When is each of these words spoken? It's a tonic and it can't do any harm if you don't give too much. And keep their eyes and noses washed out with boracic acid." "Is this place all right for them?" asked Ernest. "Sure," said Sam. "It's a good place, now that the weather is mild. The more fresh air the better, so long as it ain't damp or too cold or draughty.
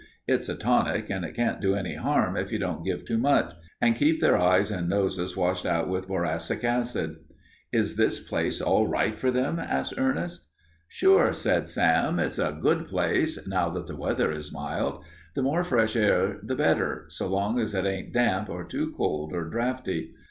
It's 0.27 0.49
a 0.49 0.55
tonic 0.55 1.11
and 1.11 1.23
it 1.23 1.33
can't 1.35 1.61
do 1.61 1.75
any 1.75 1.93
harm 1.93 2.35
if 2.35 2.51
you 2.51 2.57
don't 2.57 2.83
give 2.83 3.05
too 3.05 3.19
much. 3.19 3.53
And 3.79 3.95
keep 3.95 4.19
their 4.19 4.35
eyes 4.35 4.71
and 4.71 4.89
noses 4.89 5.37
washed 5.37 5.63
out 5.63 5.89
with 5.89 6.07
boracic 6.07 6.63
acid." 6.63 7.17
"Is 7.71 7.97
this 7.97 8.19
place 8.19 8.61
all 8.61 8.87
right 8.87 9.19
for 9.19 9.29
them?" 9.29 9.59
asked 9.59 9.93
Ernest. 9.99 10.49
"Sure," 10.87 11.33
said 11.33 11.67
Sam. 11.67 12.17
"It's 12.17 12.39
a 12.39 12.57
good 12.59 12.87
place, 12.87 13.45
now 13.47 13.69
that 13.69 13.85
the 13.85 13.95
weather 13.95 14.31
is 14.31 14.51
mild. 14.51 15.03
The 15.35 15.43
more 15.43 15.63
fresh 15.63 15.95
air 15.95 16.39
the 16.41 16.55
better, 16.55 17.05
so 17.09 17.27
long 17.27 17.59
as 17.59 17.75
it 17.75 17.85
ain't 17.85 18.11
damp 18.11 18.49
or 18.49 18.63
too 18.63 18.95
cold 18.97 19.33
or 19.33 19.47
draughty. 19.51 20.15